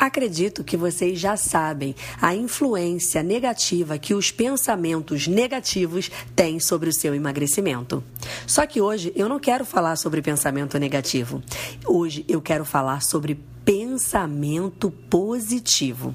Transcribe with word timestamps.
Acredito 0.00 0.64
que 0.64 0.78
vocês 0.78 1.20
já 1.20 1.36
sabem 1.36 1.94
a 2.22 2.34
influência 2.34 3.22
negativa 3.22 3.98
que 3.98 4.14
os 4.14 4.30
pensamentos 4.30 5.26
negativos 5.26 6.10
têm 6.34 6.58
sobre 6.58 6.88
o 6.88 6.92
seu 6.92 7.14
emagrecimento. 7.14 8.02
Só 8.46 8.66
que 8.66 8.80
hoje 8.80 9.12
eu 9.14 9.28
não 9.28 9.38
quero 9.38 9.62
falar 9.62 9.96
sobre 9.96 10.22
pensamento 10.22 10.78
negativo. 10.78 11.42
Hoje 11.86 12.24
eu 12.26 12.40
quero 12.40 12.64
falar 12.64 13.02
sobre 13.02 13.38
pensamento 13.62 14.90
positivo. 14.90 16.14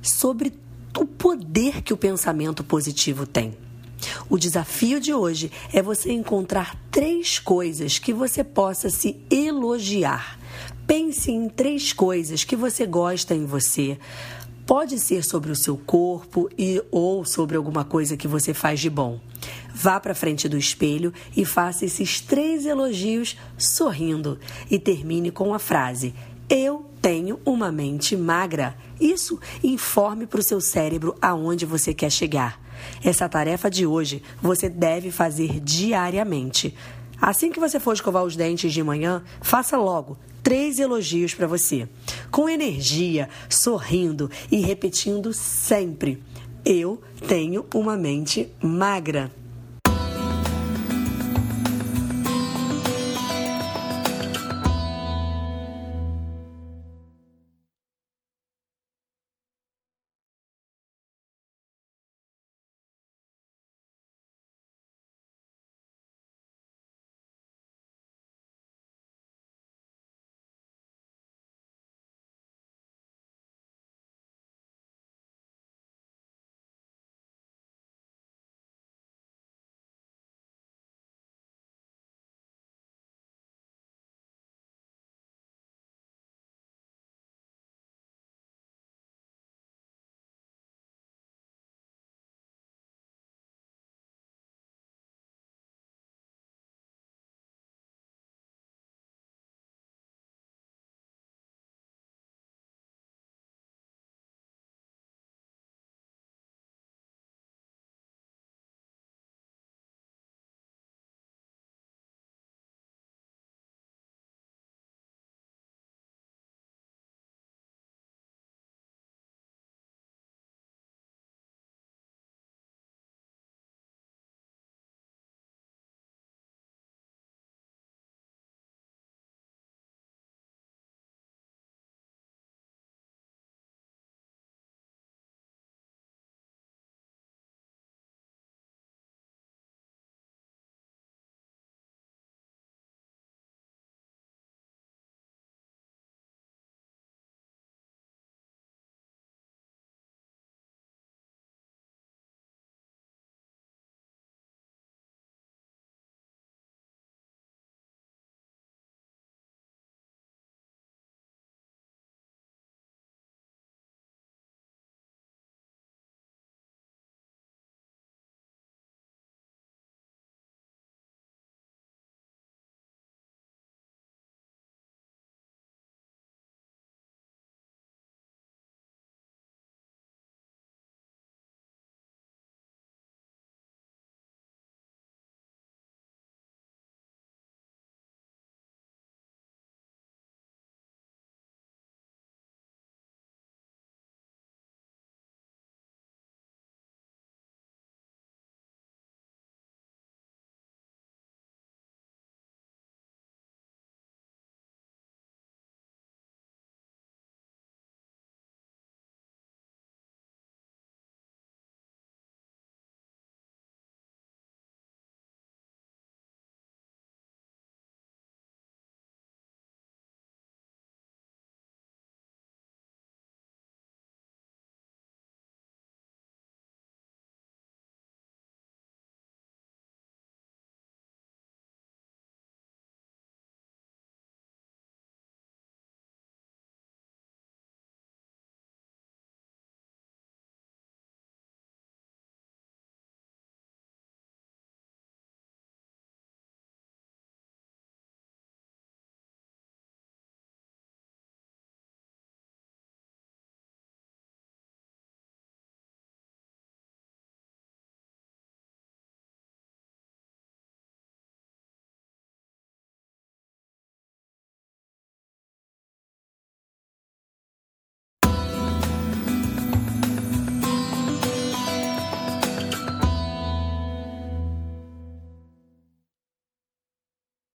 Sobre 0.00 0.54
o 0.96 1.04
poder 1.04 1.82
que 1.82 1.92
o 1.92 1.98
pensamento 1.98 2.64
positivo 2.64 3.26
tem. 3.26 3.54
O 4.30 4.38
desafio 4.38 4.98
de 5.00 5.12
hoje 5.12 5.52
é 5.70 5.82
você 5.82 6.12
encontrar 6.12 6.80
três 6.90 7.38
coisas 7.38 7.98
que 7.98 8.14
você 8.14 8.42
possa 8.42 8.88
se 8.88 9.20
elogiar 9.30 10.38
Pense 10.86 11.30
em 11.30 11.48
três 11.48 11.92
coisas 11.92 12.44
que 12.44 12.54
você 12.54 12.86
gosta 12.86 13.34
em 13.34 13.46
você. 13.46 13.98
Pode 14.66 14.98
ser 14.98 15.24
sobre 15.24 15.50
o 15.50 15.56
seu 15.56 15.76
corpo 15.76 16.48
e 16.58 16.82
ou 16.90 17.24
sobre 17.24 17.56
alguma 17.56 17.84
coisa 17.84 18.16
que 18.16 18.28
você 18.28 18.54
faz 18.54 18.80
de 18.80 18.88
bom. 18.88 19.20
Vá 19.74 20.00
para 20.00 20.14
frente 20.14 20.48
do 20.48 20.56
espelho 20.56 21.12
e 21.36 21.44
faça 21.44 21.84
esses 21.84 22.20
três 22.20 22.64
elogios 22.64 23.36
sorrindo 23.58 24.38
e 24.70 24.78
termine 24.78 25.30
com 25.30 25.52
a 25.52 25.58
frase: 25.58 26.14
Eu 26.48 26.86
tenho 27.02 27.38
uma 27.44 27.70
mente 27.70 28.16
magra. 28.16 28.76
Isso 28.98 29.38
informe 29.62 30.26
para 30.26 30.40
o 30.40 30.44
seu 30.44 30.60
cérebro 30.60 31.14
aonde 31.20 31.66
você 31.66 31.92
quer 31.92 32.10
chegar. 32.10 32.58
Essa 33.02 33.28
tarefa 33.28 33.70
de 33.70 33.86
hoje 33.86 34.22
você 34.40 34.68
deve 34.68 35.10
fazer 35.10 35.60
diariamente. 35.60 36.74
Assim 37.20 37.50
que 37.50 37.60
você 37.60 37.78
for 37.80 37.92
escovar 37.92 38.24
os 38.24 38.36
dentes 38.36 38.72
de 38.72 38.82
manhã, 38.82 39.22
faça 39.40 39.76
logo 39.76 40.18
três 40.42 40.78
elogios 40.78 41.34
para 41.34 41.46
você, 41.46 41.88
com 42.30 42.48
energia, 42.48 43.28
sorrindo 43.48 44.30
e 44.52 44.60
repetindo 44.60 45.32
sempre: 45.32 46.22
Eu 46.64 47.02
tenho 47.26 47.64
uma 47.74 47.96
mente 47.96 48.52
magra. 48.62 49.32